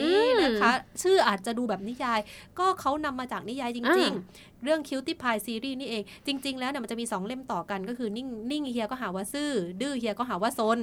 [0.00, 2.20] นี่นะคะ ชื่ออาจจะดูแบบนิยาย
[2.58, 9.50] ก็เขานำมาจากนิยายจริงอ่าๆเรื่อง Cutie Pie Series นี่เอง จริง ๆ แล้วเนี่ยมันจะมี 2 เล่มต่อกันก็คือนิ่งนิ่งเฮียก็หาว่าซื่อ
[9.80, 10.78] ดื้อเฮียก็หาว่าซน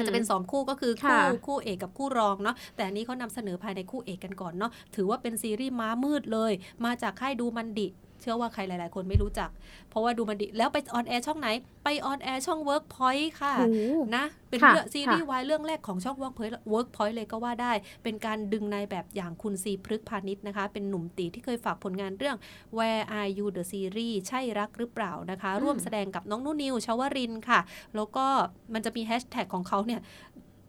[0.00, 6.52] อืมมันจะเป็น 2 คู่ก็คือค่ะคู่คู่เอกกับคู่รองเนาะแต่อันนี้เขานำเสนอภายในคู่เอกกันก่อนเนาะถือว่าเป็นซีรีส์ม้ามืดเลย
[6.84, 7.88] มาจากค่ายดูมันดิ
[8.20, 9.50] เชื่อว่าใครหลาย ๆ คนไม่รู้จัก
[9.90, 11.48] เพราะว่าดูมันดิแล้วไป on air ช่องไหน
[11.84, 13.78] ไป on air ช่อง Workpoint ค่ะโอ้โห
[14.16, 22.36] นะ เป็นค่ะเรื่องซีรีส์วายเรื่องแรกของช่อง Workpoint Workpoint เลยก็ว่าได้ เป็นการดึงนายแบบอย่างคุณซีพฤกษ์พาณิชย์นะคะ เป็นหนุ่มตี๋ที่เคยฝากผลงานเรื่อง
[22.76, 27.60] Why R U the Series ใช่รักหรือเปล่านะคะอืมร่วมแสดงกับน้องนุ่นนิวชาวรินทร์ค่ะ
[27.96, 28.26] แล้วก็
[28.74, 30.00] มันจะมีแฮชแท็กของเขาเนี่ย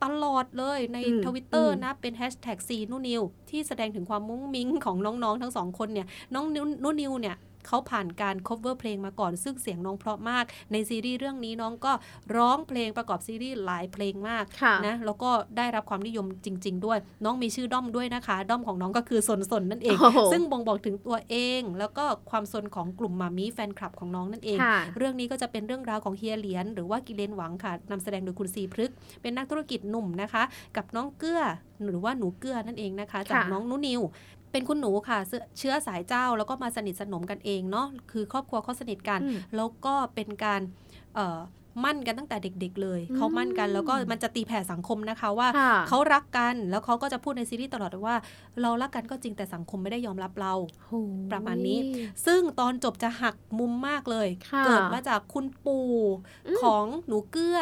[0.04, 7.36] ตลอดเลยในอืมทวิตเตอร์อืมนะเป็นแฮชแท็กซีนุนิวที่แสดงถึงความมุ้งมิ้งของน้องๆทั้งสองคนเนี่ยน้องนุนุนิวเนี่ย
[7.67, 11.93] เขาผ่านการ cover เพลงมาก่อน ซึ่งเสียงน้องเพราะมากในซีรีส์เรื่องนี้น้องก็
[12.36, 30.43] ร้องเพลงประกอบซีรีส์หลายเพลงมากค่ะนะแล้วก็ได้รับความนิยมจริง ๆ ด้วย น้องมีชื่อด้อมด้วยนะคะ ด้อมของน้องก็คือสนสนนั่นเองโอ้โหซึ่งบ่งบอกถึงตัวเอง แล้วก็ความสนของกลุ่มมามีแฟนคลับของน้องนั่นเองค่ะเรื่องนี้ก็จะเป็นเรื่องราวของเฮียเหรียญหรือว่ากิเลนหวังค่ะนำแสดงโดยคุณซีพฤกษ์เป็นนักธุรกิจหนุ่มนะคะ
[30.78, 31.41] กับน้องเกื้อ
[31.84, 34.02] หรือว่าหนูเกื้อนั่นเองนะคะจากค่ะน้องนุนิว
[34.52, 40.62] เป็นคุณหนูค่ะเชื้อเชื้อสายเจ้าแล้วก็มาสนิทสนมกันเองเนาะคือครอบครัวเขาสนิทกันอืมแล้วก็เป็นการ
[41.16, 41.40] เอ่อ
[41.84, 48.18] มั่นกันตั้งแต่เด็ก ๆ เลยอืมเขามั่นกันแล้วก็มันจะตีแผ่สังคมนะคะว่าค่ะเขารักกันแล้วเขาก็จะพูดในซีรีส์ตลอดเลยว่า
[48.62, 50.54] เรารักกันก็จริงแต่สังคมไม่ได้ยอมรับเรา
[50.88, 50.94] โห
[51.32, 51.80] ประมาณนี้
[52.26, 55.90] ซึ่งตอนจบจะหักมุมมากเลยค่ะเกิดมาจากคุณปู่
[56.48, 57.60] อืมของหนูเกื้อ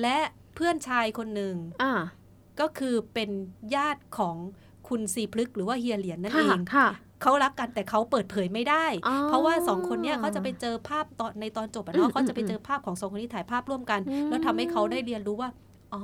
[0.00, 0.18] และ
[0.54, 1.92] เพื่อนชายคนหนึ่งอ่า
[2.60, 3.30] ก็คือเป็น
[3.74, 4.36] ญาติของ
[4.90, 6.88] คุณซีพลึกษ์หรือว่าเฮียเหรียญนั่นเอค่ะงค่ะ
[7.22, 15.50] เขารักกันแต่เขาเปิดเผยไม่ได้อ๋อเพราะว่าสองคนเนี้ยเขาจะไปเจอภาพตอนในตอนจบอะเนาะอืมเขาจะไปเจอภาพของสองคนที่ถ่ายภาพร่วมกันอืมแล้วทำให้เขาได้เรียนรู้ว่า
[15.94, 16.02] อ๋อ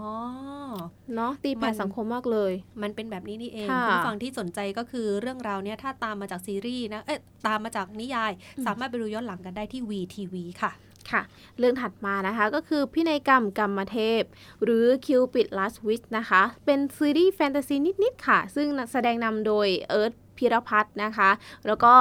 [1.15, 10.73] เนาะตีแผ่มันสังคมมากเลย มันเป็นแบบนี้นี่เองค่ะคุณผู้ฟังที่สนใจก็คือเรื่องราวเนี้ยถ้าตามมาจากซีรีส์นะเอ๊ะตามมาจากนิยายอืมสามารถไปดูย้อนหลังกันได้ที่ WeTV ค่ะ
[11.13, 11.23] ค่ะ
[11.59, 14.23] เรื่องถัดมานะคะก็คือพินัยกรรมกามเทพ
[14.65, 21.31] หรือ Cupid's Last Wish นะคะ เป็นซีรีส์แฟนตาซีนิด ๆ ค่ะ ซึ่งแสดงนำโดยเอิร์ทพิรพัฒน์นะคะ
[21.67, 21.95] แล้วก็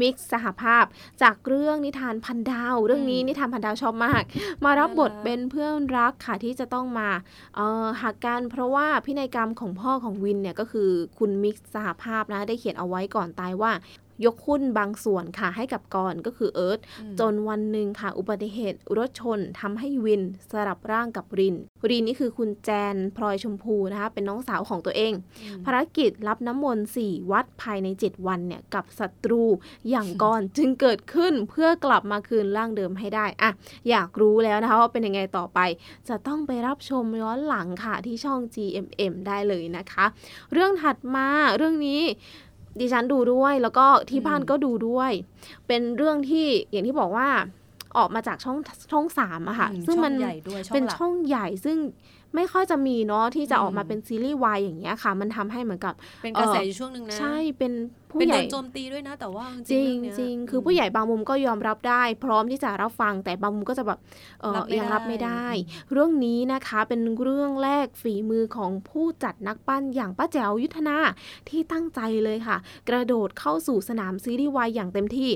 [0.00, 0.84] มิกซ์สหภาพ
[1.22, 4.22] จากเรื่องนิทานพันดาว เรื่องนี้อืมนิทานพันดาวชอบมาก
[4.64, 7.08] มารับบทน่ารักเป็นเพื่อนรักค่ะที่จะต้องมา
[7.56, 13.72] เอ่อหักกันเพราะว่าพินัยกรรมของพ่อของวินเนี่ยก็คือคุณมิกซ์สหภาพนะได้เขียนเอาไว้ก่อนตายว่า
[14.24, 21.56] ยกหุ้นบางส่วนค่ะให้กับกรก็คือเอิร์ธอืมจนวันหนึ่งค่ะ อุบัติเหตุรถชนทำให้วินสลับร่างกับริน
[21.88, 29.42] รินนี่คือคุณแจนพลอยชมพูนะคะเป็นน้องสาวของตัวเองอืมภารกิจรับน้ำมนต์สี่วัดภายใน 7 วันเนี่ยกับศัตรู
[29.90, 33.50] อย่างกรจึงเกิดขึ้นเพื่อกลับมาคืนร่างเดิมให้ได้อะ
[33.90, 35.60] อยากรู้แล้วนะคะว่าเป็นยังไงต่อไป
[36.08, 40.04] จะต้องไปรับชมย้อนหลังค่ะที่ช่อง GMM ได้เลยนะคะ
[40.52, 42.00] เรื่องถัดมาเรื่องนี้
[42.80, 45.12] ดิฉันดูด้วย แล้วก็ที่บ้านอืมก็ดูด้วย
[45.66, 47.28] เป็นเรื่องที่อย่างที่บอกว่า
[47.98, 48.58] ออกมาจากช่อง
[48.92, 51.78] ช่องสามอะค่ะอืมซึ่งช่อมันใหญ่ด้วยช่องเป็นหลักช่องใหญ่ซึ่ง
[52.34, 57.72] ไม่ค่อยจะมีเนาะที่จะอืมออกมาเป็นซีรีส์วายอย่างเงี้ยค่ะ มันทำให้เหมือนกับ เป็นกระแสเอ่อออยู่ช่วงหนึ่งนะ ใช่เป็น
[58.10, 63.98] ผู้เป็นใหโดญ่นโจมตีด้วยนะ แต่ว่าจริงเอเนี้ยจริงคือผู้ใหญ่บางมุมก็ยอมรับได้ พร้อมที่จะรับฟังแต่บางมุมก็จะแบบ
[64.40, 70.98] เออรับไม่ยังรับไม่ได้ได้อืมเรื่องนี้นะคะเป็นเรื่องแรกฝีมือของผู้จัดนักปั้นอย่างป้าแจ๋วยุทธนา
[71.48, 72.56] ที่ตั้งใจเลยค่ะ
[72.88, 75.30] กระโดดเข้าสู่สนามซีรีส์วายอย่างเต็มที่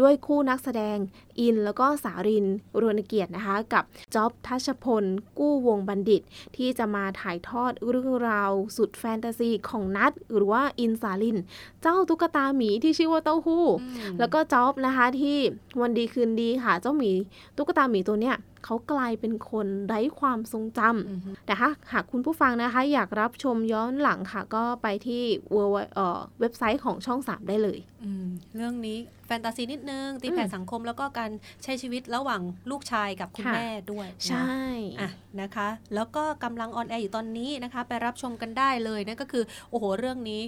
[0.00, 0.96] ด้วยคู่นักแสดง
[1.40, 2.46] อินแล้วก็สาริน
[2.80, 5.04] รวนเกียรตินะคะ กับจ๊อบทัชพล
[5.38, 6.22] กู้วงบัณฑิต
[6.56, 11.38] ที่จะมาถ่ายทอดเรื่องราวสุดแฟนตาซีของนัทหรือว่าอินสาลิน
[11.82, 15.36] เจ้าตุ๊กตาหมีที่ชื่อว่าเต้าหู้อืมแล้วก็จ๊อบนะคะที่
[15.80, 17.12] วันดีคืนดีค่ะ เจ้าหมี
[17.56, 31.30] ตุ๊กตาหมีตัวเนี้ยเขากลายเป็นคนไร้ความทรงจำอือฮึแต่ถ้าหากคุณผู้ฟังนะคะ อยากรับชมย้อนหลังค่ะ ก็ไปที่เว็บเอ่อเว็บไซต์ของช่อง 3 ได้เลยอืมเรื่องนี้แฟนตาซีนิดนึง ตีแผ่อืมสังคมแล้วก็การ
[31.62, 34.58] ใช้ชีวิตระหว่างลูกชายกับคุณค่ะแม่ด้วยนะใช่
[35.00, 40.40] อะนะคะ แล้วก็กำลังออนแอร์อยู่ตอนนี้นะคะ ไปรับชมกันได้เลยนั่นก็คือ โอ้โห เรื่องนี้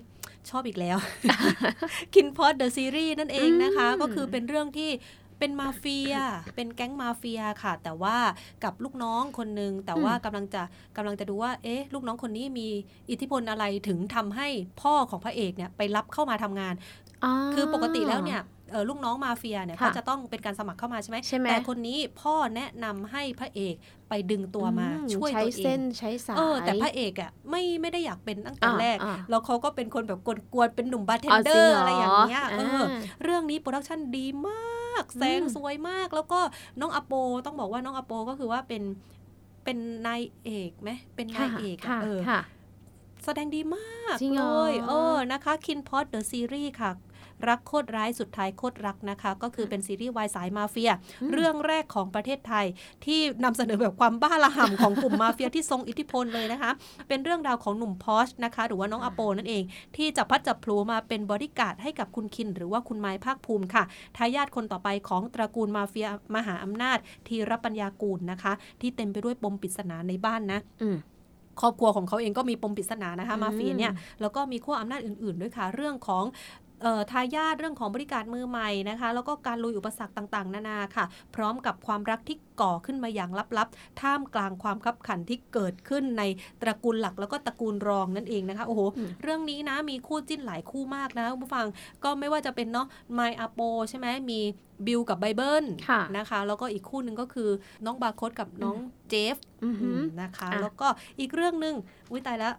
[0.51, 0.99] ชอบอีกแล้ว
[2.15, 4.91] คินพอดเดอะซีรีส์นั่นเองนะคะอืมก็คือเป็นเรื่องที่
[5.39, 6.15] เป็นมาเฟีย
[6.55, 8.17] เป็นแก๊งมาเฟียค่ะ แต่ว่า
[8.65, 10.63] กับลูกน้องคนหนึ่งแต่ว่ากำลังจะ
[10.97, 12.69] กำลังจะดูว่า เอ๊ะ ลูกน้องคนนี้มี
[13.11, 14.49] อิทธิพลอะไรถึงทำให้
[14.83, 23.75] พ่อของพระเอกเนี่ยไปรับเข้ามาทำงานาคือปกติแล้วเนี่ยเอ่อ ลูกน้องมาเฟียเนี่ยค่ะเขาจะต้องเป็นการสมัครเข้ามาใช่ไหมใช่ไหมแต่คนนี้พ่อแนะนำให้พระเอก
[24.09, 30.21] ไปดึงตัวมาอืช่วยใช้ตัวเอเส้งนใช้สายเออแต่พระเอกอะไม่ไม่ได้อยากเป็นตั้งแต่อ่าแรกอ่าแล้วเขาก็เป็นคนแบบ
[30.53, 36.41] กวนๆเป็นหนุ่มบาร์เทนอ๋อเดจอริงร์เหรออะไรอย่างเงี้ยเอออ่าเรื่องนี้โปรดักชันดีมากแสงอืมสวยมาก แล้วก็
[36.81, 37.13] น้องอโป
[37.47, 38.83] ต้องบอกว่าน้องอโปก็คือว่าเป็น
[39.65, 42.41] เป็นนายเอกไหมเป็นนายเอกอะค่ะเออค่ะ
[43.25, 46.91] แสดงดีมากจริงเหเลรอยเออนะคะ KinnPorsche The Series ค่ะ
[47.49, 50.91] รักโคตรร้ายสุดท้ายโคตรรักนะคะ ก็คือเป็นซีรีส์วายสายมาเฟีย
[51.23, 52.67] อืมเรื่องแรกของประเทศไทย
[53.05, 56.71] ที่นำเสนอแบบความบ้าระห่ำของกลุ่มมาเฟียที่ทรงอิทธิพลเลยนะคะ
[57.09, 59.63] เป็นเรื่องราวของหนุ่มพอร์ชนะคะ หรือว่าน้องอโปนั่นเอง
[59.97, 63.85] ที่จับพลัดจับผลูมาเป็นบอดี้การ์ดให้กับคุณคิน หรือว่าคุณมายภาคภูมิค่ะ
[64.17, 70.99] ทายาทคนต่อไปของตระกูลมาเฟียมหาอำนาจ ธีรปัญญากูลนะคะ ที่เต็มไปด้วยปมปริศนาในบ้านนะอืม
[71.61, 76.62] ครอบครัวของเขาเองก็มีปมปริศนานะคะอืมมาเฟียเนี่ยแล้วก็มีขั้วอำนาจอื่นๆด้วยค่ะ เรื่องของเอ่อ
[77.11, 86.23] ทายาทเรื่องของบริการมือใหม่นะคะ แล้วก็การลุยอุปสรรคต่างๆ นานาค่ะ พร้อมกับความรักที่ก่อขึ้นมาอย่างลับๆ ท่ามกลางความคับขันที่เกิดขึ้นใน
[86.63, 91.67] ตระกูลหลักแล้วก็ตระกูลรองนั่นเองนะคะโอ้โหอืมเรื่องนี้นะมีคู่จิ้นหลายคู่มากนะคุณผู้ฟัง
[92.05, 94.41] ก็ไม่ว่าจะเป็นเนาะไมอาโปใช่ไหมมี
[94.87, 97.51] บิลกับไบเบิลค่ะนะคะ แล้วก็อีกคู่หนึ่งก็คือ
[97.85, 98.77] น้องบาร์โคดกับน้อง
[99.09, 101.75] เจฟอือหือนะคะอะแล้วก็อีกเรื่องหนึ่ง
[102.11, 102.55] อุ้ยตายแล้ว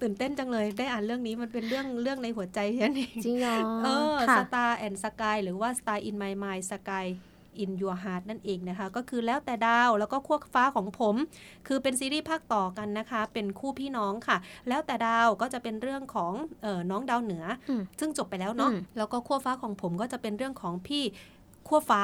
[0.00, 7.06] ตื่นเต้นจังเลยได้อ่านเรื่องนี้มันเป็นเรื่องเรื่องในหัวใจฉันเองจริงเหรอเออค่ะ Star and Sky หรือว่า Star in My Mind Sky
[7.62, 11.14] in Your Heart นั่นเองนะคะ ก็คือแล้วแต่ดาวแล้วก็ขั้วฟ้าของผม
[11.66, 14.36] คือเป็นซีรีส์ภาคต่อกันนะคะ เป็นคู่พี่น้องค่ะ
[14.68, 16.32] แล้วแต่ดาวก็จะเป็นเรื่องของ
[16.62, 21.04] เออน้องดาวเหนืออมซึ่งจบไปแล้วเนาะอืมแล้วก็ขั้วฟ้าของผมก็จะเป็นเรื่องของพี่
[21.66, 22.02] ขั้วฟ้า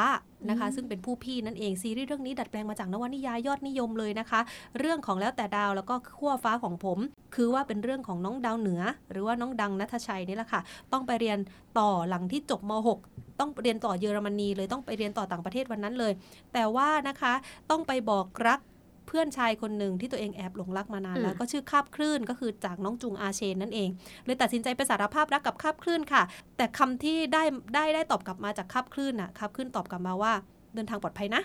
[0.50, 4.40] นะคะอืมซึ่งเป็นผู้พี่นั่นเองซีรีส์เรื่องนี้ดัดแปลงมาจากนวนิยายยอดนิยมเลยนะคะ
[4.78, 6.98] เรื่องของแล้วแต่ดาวแล้วก็ขั้วฟ้าของผม
[7.34, 10.60] คือว่าเป็นเรื่องของน้องดาวเหนือ หรือว่าน้องดังนัทชัยนี่แหละค่ะ
[10.92, 11.38] ต้องไปเรียน
[11.78, 12.72] ต่อหลังที่จบม
[13.06, 16.12] .6 ต้องเรียนต่อเยอรมนีเลยต้องไปเรียนต่อต่างประเทศวันนั้นเลย
[16.52, 17.32] แต่ว่านะคะ
[17.70, 18.60] ต้องไปบอกรัก
[19.06, 23.88] เพื่อนชายคนหนึ่งที่ตัวเองแอบหลงรักมานานอืมแล้วก็ชื่อคาบคลื่นก็คือจากน้องจุงอาเชนนั่นเอง
[24.24, 26.22] เลยตัดสินใจไปสารภาพรักกับคาบคลื่นค่ะ
[26.56, 27.42] แต่คำที่ได้
[27.74, 30.32] ได้ได้ตอบกลับมาจากคาบคลื่นน่ะคาบคลื่นตอบกลับมาว่า
[30.74, 31.42] เดินทางปลอดภัยนะ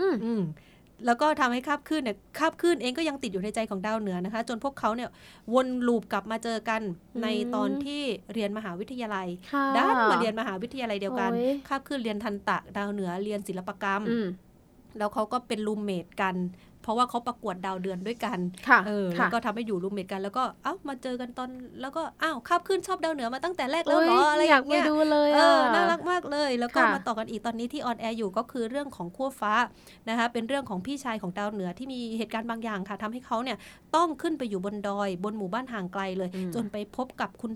[0.00, 0.42] อืมอืม
[1.06, 5.10] แล้วก็ทำให้คาบคลื่นเนี่ยคาบคลื่นเองก็ยังติดอยู่ในใจของดาวเหนือนะคะ จนพวกเขาเนี่ย
[5.54, 6.82] วนลูปกลับมาเจอกัน
[7.14, 8.02] อืมในตอนที่
[8.34, 14.26] เรียนมหาวิทยาลัยค่ะด้านมาเรียนมหาวิทยาลัยเดียวกันโอ้ยคาบคลื่นเรียนทันตะดาวเหนือเรียนศิลปกรรมอืม
[14.98, 16.36] แล้วเขาก็เป็นรูมเมทกัน
[16.82, 29.52] เพราะว่าเขาประกวดดาวเดือนด้วยกันค่ะเออค่ะแล้วก็ทำให้อยู่รูมเมทกัน แล้วก็เอ้ามาเจอกันตอนแล้วก็อ้าวคาบคลื่นชอบดาวเหนือมาตั้งแต่แรกแล้วเหรอโยอะไรออยากย่างไปเงี้ยดูเลยเออะอน่ารักมากเลย แล้วก็ค่ะมาต่อกันอีกตอนนี้ที่ออนแอร์อยู่ก็คือเรื่องของขั้วฟ้า
[30.08, 33.56] นะคะเป็นเรื่องของพี่ชายของดาวเหนือที่มีเหตุการณ์บางอย่างค่ะทำให้เขาเนี่ย
[33.96, 37.52] ต้องขึ้นไปอยู่บนดอย บนหมู่บ้านห่างไกลเลยอืมจนไปพบกับคุณ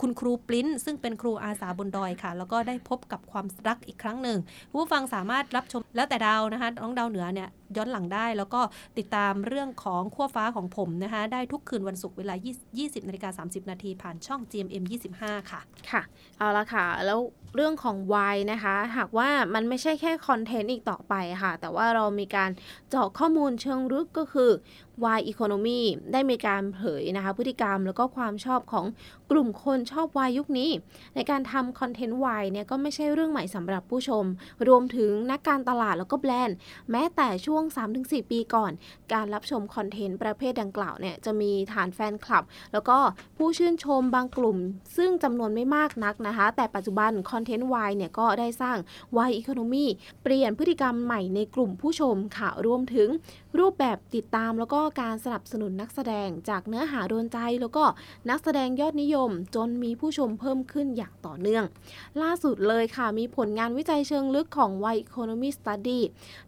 [0.00, 4.38] คุณครูปลิ้น ซึ่งเป็นครูอาสาบนดอยค่ะ แล้วก็ได้พบกับความรักอีกครั้งหนึ่ง
[4.72, 8.60] ผู้ฟังสามารถรับชมแล้วแต่ดาวนะคะน้องดาวเหนือเนี่ยย้อนหลังได้ แล้วก็
[8.98, 12.34] ติดตามเรื่องของขั้วฟ้าของผมนะคะได้ทุกคืนวันศุกร์เวลา
[12.70, 14.84] 20นาฬิกา30 นาทีผ่านช่อง GMM
[15.16, 16.02] 25 ค่ะ ค่ะ
[16.38, 17.20] เอาละค่ะ แล้ว
[17.56, 22.50] เรื่องของวายนะคะ หากว่ามันไม่ใช่แค่คอนเทนต์อีกต่อไปค่ะ แต่ว่าเรามีการ
[22.90, 24.50] เจาะข้อมูลเชิงลึกก็คือ
[25.16, 25.80] Y Economy
[26.12, 28.84] ได้มีการเผยนะคะ พฤติกรรมแล้วก็ความชอบของ
[29.30, 30.70] กลุ่มคนชอบวายยุคนี้
[31.14, 34.24] ในการทำคอนเทนต์วายเนี่ยก็ไม่ใช่เรื่องใหม่สำหรับผู้ชม
[34.68, 36.56] รวมถึงนักการตลาดแล้วก็แบรนด์
[36.90, 37.66] แม้แต่ช่วง
[37.98, 38.72] 3-4 ปีก่อน
[39.12, 42.98] การรับชมคอนเทนต์ประเภทดังกล่าวเนี่ยจะมีฐานแฟนคลับ แล้วก็
[43.36, 44.58] ผู้ชื่นชมบางกลุ่ม
[44.96, 48.76] ซึ่งจำนวนไม่มากนักนะคะ แต่ปัจจุบันคอนเทนต์วายเนี่ยก็ได้สร้าง
[49.28, 49.86] Y Economy
[50.22, 53.08] เปลี่ยนพฤติกรรมใหม่ในกลุ่มผู้ชมค่ะรวมถึง
[53.58, 57.84] รูปแบบติดตามแล้วก็การสนับสนุนนักแสดงจากเนื้อหาโดนใจ แล้วก็
[58.30, 61.64] นักแสดงยอดนิยม จนมีผู้ชมเพิ่มขึ้นอย่างต่อเนื่อง
[62.22, 66.00] ล่าสุดเลยค่ะมีผลงานวิจัยเชิงลึกของ Y Economy Study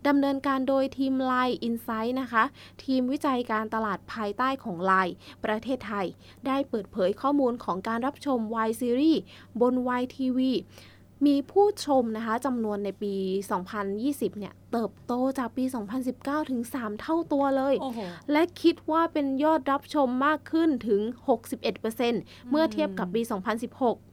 [0.07, 2.45] ดำเนินการโดยทีม Line Insight นะคะ
[2.85, 6.07] ทีมวิจัยการตลาดภายใต้ของ Line ประเทศไทย
[6.47, 9.19] ได้เปิดเผยข้อมูลของการรับชม Y Series
[9.61, 10.41] บน YTV
[11.27, 13.15] มีผู้ชมนะคะจำนวนในปี
[13.77, 15.65] 2020 เนี่ย เติบโตจากปี
[16.07, 18.01] 2019 ถึง 3 เท่าตัวเลยโอ้โห
[18.33, 21.01] และคิดว่าเป็นยอดรับชมมากขึ้นถึง
[21.77, 23.23] 61%เมื่อเทียบกับปี
[23.67, 24.08] 2016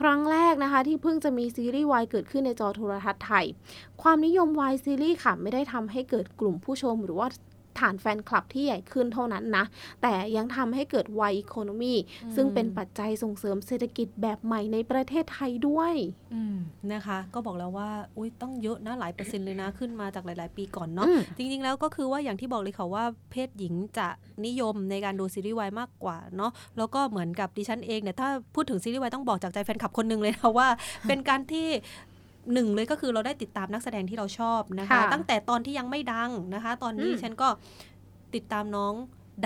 [0.00, 3.46] ครั้งแรกนะคะ ที่เพิ่งจะมีซีรีส์วายเกิดขึ้นในจอโทรทัศน์ไทย
[4.02, 7.28] ความนิยมวายซีรีส์ค่ะไม่ได้ทำให้เกิดกลุ่มผู้ชมหรือว่า
[7.80, 9.64] ฐานแฟนคลับที่ใหญ่ขึ้นเท่านั้นนะ
[10.02, 11.94] แต่ยังทำให้เกิดวายอีโคโนมี
[12.36, 15.94] ซึ่งเป็นปัจจัยส่งเสริมเศรษฐกิจแบบใหม่ในประเทศไทยด้วย
[16.34, 16.56] อืม
[16.92, 24.08] นะคะ ก็บอกแล้วว่าอุ้ยต้องเยอะนะหลายเปอร์เซ็นต์เลยนะขึ้นมาจากหลาย ๆ ปีก่อนเนาะอืมจริง ๆ แล้วก็คือว่าอย่างที่บอกเลยค่ะว่าเพศหญิงจะ
[24.46, 30.68] นิยมในการดูซีรีส์วายมากกว่าเนาะแล้วก็เหมือนกับดิฉันเองเนี่ยถ้าพูดถึงซีรีส์วายต้องบอกจากใจแฟนคลับคนหนึ่งเลยนะว่า
[31.08, 31.68] เป็นการที่
[32.52, 37.48] หนึ่งเลยก็คือเราได้ติดตามนักแสดงที่เราชอบนะคะค่ะตั้งแต่ตอนที่ยังไม่ดังนะคะ ตอนนี้อืมฉันก็
[38.34, 38.94] ติดตามน้อง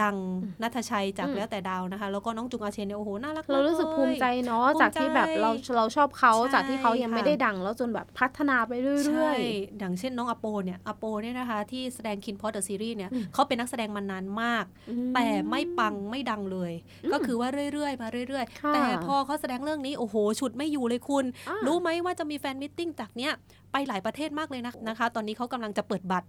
[0.03, 0.17] ดัง
[0.63, 9.41] นัทชัยจากอืมแล้วแต่ดาวนะคะ แล้วก็น้องจุงอาเชนเนี่ยโอ้โหน่ารักเรารู้สึกลยภูมิใจเนาะภูมิใจจากที่แบบเราเราชอบเขาใช่จากที่เขายังไม่ค่ะได้ดัง แล้วจนแบบพัฒนาไปเรื่ใช่อย
[9.79, 16.73] อย่างเช่นน้องอโปเนี่ยอโปเนี่ยนะคะ ที่แสดง KinnPorsche The Series เนี่ยอืมเขาเป็นนักแสดงมานานมากๆอืมแต่ไม่ปังไม่ดังเลย
[17.05, 23.33] อืมก็คือว่าเรื่อยๆมาเรื่อยค่ะๆแต่พอเขาแสดงเรื่องนี้โอ้โห ฉุดไม่อยู่เลยคุณอ่ารู้ไหมว่าจะมี fan meeting จากเนี้ย
[23.77, 26.29] ไปหลายประเทศมากเลยนะนะคะ ตอนนี้เขากำลังจะเปิดบัตร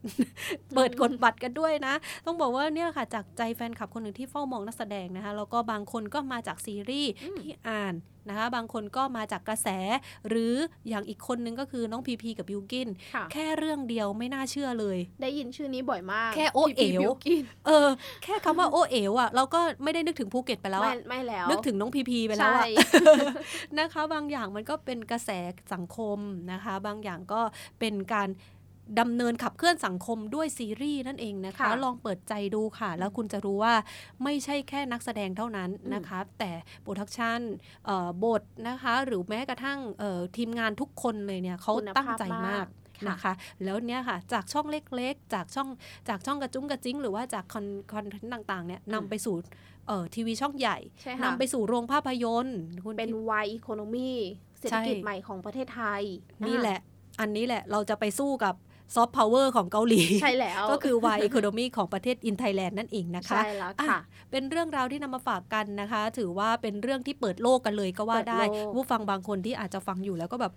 [0.76, 1.94] เปิดกดบัตรกันด้วยนะ
[2.26, 7.94] ต้องบอกว่าเนี่ยค่ะจากใจแฟนคลับคนหนึ่งที่เฝ้ามองนักแสดงนะคะแล้วก็บางคนก็มาจากซีรีส์อืมที่อ่าน
[8.30, 9.68] นะคะบางคนก็มาจากกระแส
[10.30, 10.54] หรือ
[10.90, 17.88] อย่างอีกคนนึงก็คือน้องพีพีกับบิวกินค่ะแค่เรื่องเดียวไม่น่าเชื่อเลย ได้ยินชื่อนี้บ่อยมาก แค่โอเอ๋วพี่บิวกินเออ
[18.24, 22.88] แค่คำว่าโอเอ๋วอะเราก็ไม่ได้นึกถึงภูเก็ตไปแล้วไม่อะไม่แล้ว นึกถึงน้องพีพีไปแล้วใช่อะ
[23.80, 25.30] นะคะ บางอย่างมันก็เป็นกระแส
[25.74, 26.20] สังคม
[26.52, 27.42] นะคะ บางอย่างก็
[27.80, 28.30] เป็นการ
[29.00, 33.74] ดำเนินขับเคลื่อนสังคมด้วยซีรีส์นั่นเองนะคะค่ะลองเปิดใจดูค่ะ แล้วคุณจะรู้ว่า
[34.24, 37.40] ไม่ใช่แค่นักแสดงเท่านั้นนะคะ แต่production
[37.86, 42.68] เอ่อบทนะคะ หรือแม้กระทั่งเอ่อทีมงานทุกคนเลยเนี่ยเขาคุณภาพตั้งใจมากมาก
[43.08, 45.70] นะคะแล้วเนี่ยค่ะจากช่องเล็กๆ จากช่อง
[46.10, 49.36] จากช่องกระจุ้งกระจิ้งหรือว่าจากคอน content ต่างๆเนี่ยนำไปสู่
[49.88, 54.12] เอ่อทีวีช่องใหญ่ใช่ค่ะนำไปสู่โรงภาพยนตร์คุณเป็นคิด Y Economy
[54.60, 56.02] เศรษฐกิจใช่ใหม่ของประเทศไทย
[56.48, 56.80] นี่แหละ
[57.20, 58.56] อันนี้แหละเราจะไปสู้กับ
[58.96, 64.00] ซอฟต์พาวเวอร์ของเกาหลี ใช่แล้ว ก็คือ Y Economy ของประเทศ in Thailand นั่นเองนะคะ ใช่แล้วอะค่ะ
[64.32, 70.54] เป็นเรื่องราวที่นำมาฝากกันนะคะ ถือว่าเป็นเรื่องที่เปิดโลกกันเลยก็ว่าได้เปิดโลกผู้ฟังบางคนที่อาจจะฟังอยู่แล้วก็แบบ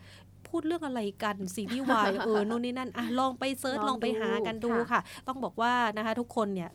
[0.48, 6.70] พูดเรื่องอะไรกันซีรีส์วายเออนู่นนี่นั่นอะลองไป search ลองลองไปหากันดูดูค่ะค่ะ ต้องบอกว่านะคะทุกคนเนี่ย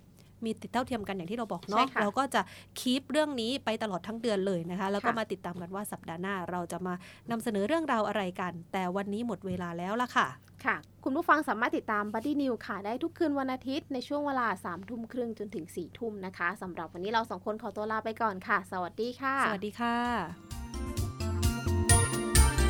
[0.45, 2.41] มีสิทธิ์เท่าเทียมกันอย่างที่เราบอกใช่เนาะค่ะเราก็จะ
[2.79, 6.93] keep เรื่องนี้ไปตลอดทั้งเดือนเลยนะคะ แล้วก็ค่ะมาติดตามกันว่าสัปดาห์หน้าเราจะมา
[7.32, 10.27] นำเสนอเรื่องราวอะไรกัน แต่วันนี้หมดเวลาแล้วล่ะค่ะ
[10.65, 19.95] ค่ะ คุณผู้ฟังสามารถติดตาม Buddy New ค่ะ ได้ทุกคืนวันอาทิตย์ในช่วงเวลา3ามทุ่มครึ่งจนถึง4ี่ทุ่มนะคะสำหรับวันนี้เราสองคนขอตัวลาไปก่อนค่ะ สวัสดีค่ะ สวัสดีค่ะ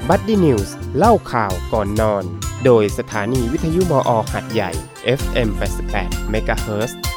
[0.09, 2.23] บัดดี้นิวส์เล่าข่าวก่อนนอน
[2.65, 4.71] โดยสถานีวิทยุมอหัดใหญ่
[5.19, 5.49] FM
[5.91, 7.12] 88 MHz